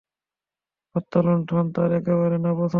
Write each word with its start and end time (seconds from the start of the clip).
হত্যা-লুণ্ঠন 0.95 1.65
তার 1.71 1.91
একেবারে 1.91 2.37
না 2.37 2.51
পছন্দ। 2.51 2.69